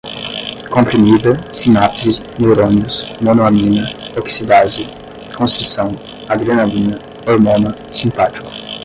comprimida, 0.71 1.31
sinapse, 1.57 2.19
neurônios, 2.39 3.05
monoamina 3.21 3.83
oxidase, 4.17 4.87
constrição, 5.37 5.95
adrenalina, 6.27 6.97
hormona, 7.27 7.77
simpático 7.91 8.47